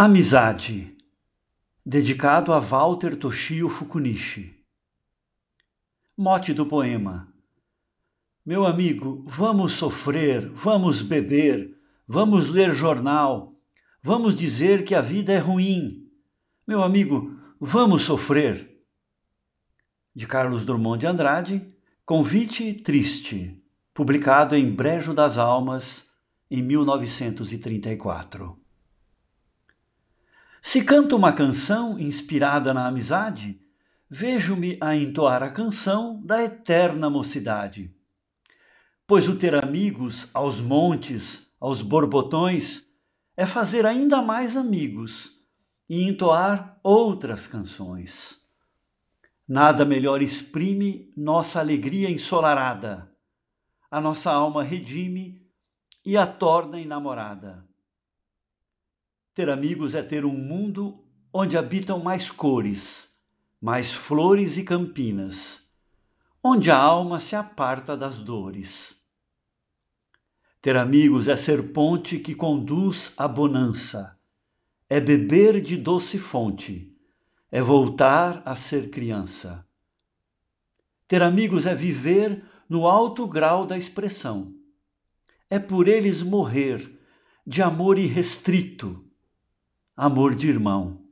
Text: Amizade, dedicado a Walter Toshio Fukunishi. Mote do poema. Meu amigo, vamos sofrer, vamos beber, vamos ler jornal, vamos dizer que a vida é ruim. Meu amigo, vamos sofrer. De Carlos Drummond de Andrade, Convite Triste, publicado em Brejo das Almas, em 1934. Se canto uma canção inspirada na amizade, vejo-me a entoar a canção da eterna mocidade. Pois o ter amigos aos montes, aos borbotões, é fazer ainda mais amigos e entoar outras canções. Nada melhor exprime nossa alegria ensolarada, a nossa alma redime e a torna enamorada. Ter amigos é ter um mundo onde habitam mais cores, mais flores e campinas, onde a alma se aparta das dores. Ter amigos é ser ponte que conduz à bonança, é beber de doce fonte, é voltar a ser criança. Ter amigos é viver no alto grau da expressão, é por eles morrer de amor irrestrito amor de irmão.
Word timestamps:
Amizade, 0.00 0.96
dedicado 1.84 2.52
a 2.52 2.60
Walter 2.60 3.16
Toshio 3.16 3.68
Fukunishi. 3.68 4.54
Mote 6.16 6.54
do 6.54 6.64
poema. 6.64 7.34
Meu 8.46 8.64
amigo, 8.64 9.24
vamos 9.26 9.72
sofrer, 9.72 10.50
vamos 10.50 11.02
beber, 11.02 11.76
vamos 12.06 12.48
ler 12.48 12.76
jornal, 12.76 13.60
vamos 14.00 14.36
dizer 14.36 14.84
que 14.84 14.94
a 14.94 15.00
vida 15.00 15.32
é 15.32 15.38
ruim. 15.38 16.08
Meu 16.64 16.80
amigo, 16.80 17.36
vamos 17.58 18.02
sofrer. 18.02 18.80
De 20.14 20.28
Carlos 20.28 20.64
Drummond 20.64 21.00
de 21.00 21.06
Andrade, 21.08 21.74
Convite 22.06 22.72
Triste, 22.72 23.60
publicado 23.92 24.54
em 24.54 24.70
Brejo 24.70 25.12
das 25.12 25.38
Almas, 25.38 26.08
em 26.48 26.62
1934. 26.62 28.67
Se 30.60 30.84
canto 30.84 31.16
uma 31.16 31.32
canção 31.32 31.98
inspirada 31.98 32.74
na 32.74 32.86
amizade, 32.86 33.60
vejo-me 34.10 34.76
a 34.80 34.96
entoar 34.96 35.42
a 35.42 35.50
canção 35.50 36.20
da 36.24 36.42
eterna 36.42 37.08
mocidade. 37.08 37.94
Pois 39.06 39.28
o 39.28 39.36
ter 39.36 39.54
amigos 39.54 40.28
aos 40.34 40.60
montes, 40.60 41.50
aos 41.60 41.82
borbotões, 41.82 42.86
é 43.36 43.46
fazer 43.46 43.86
ainda 43.86 44.20
mais 44.20 44.56
amigos 44.56 45.38
e 45.88 46.02
entoar 46.02 46.78
outras 46.82 47.46
canções. 47.46 48.38
Nada 49.46 49.84
melhor 49.84 50.20
exprime 50.20 51.12
nossa 51.16 51.60
alegria 51.60 52.10
ensolarada, 52.10 53.10
a 53.90 54.00
nossa 54.00 54.30
alma 54.30 54.62
redime 54.62 55.40
e 56.04 56.16
a 56.16 56.26
torna 56.26 56.80
enamorada. 56.80 57.67
Ter 59.38 59.48
amigos 59.50 59.94
é 59.94 60.02
ter 60.02 60.24
um 60.24 60.36
mundo 60.36 60.98
onde 61.32 61.56
habitam 61.56 62.00
mais 62.00 62.28
cores, 62.28 63.08
mais 63.60 63.94
flores 63.94 64.56
e 64.56 64.64
campinas, 64.64 65.62
onde 66.42 66.72
a 66.72 66.76
alma 66.76 67.20
se 67.20 67.36
aparta 67.36 67.96
das 67.96 68.18
dores. 68.18 68.96
Ter 70.60 70.76
amigos 70.76 71.28
é 71.28 71.36
ser 71.36 71.72
ponte 71.72 72.18
que 72.18 72.34
conduz 72.34 73.12
à 73.16 73.28
bonança, 73.28 74.18
é 74.90 74.98
beber 74.98 75.60
de 75.60 75.76
doce 75.76 76.18
fonte, 76.18 76.92
é 77.48 77.62
voltar 77.62 78.42
a 78.44 78.56
ser 78.56 78.90
criança. 78.90 79.64
Ter 81.06 81.22
amigos 81.22 81.64
é 81.64 81.76
viver 81.76 82.42
no 82.68 82.88
alto 82.88 83.24
grau 83.24 83.64
da 83.64 83.78
expressão, 83.78 84.52
é 85.48 85.60
por 85.60 85.86
eles 85.86 86.22
morrer 86.22 86.98
de 87.46 87.62
amor 87.62 88.00
irrestrito 88.00 89.04
amor 89.98 90.36
de 90.36 90.48
irmão. 90.48 91.07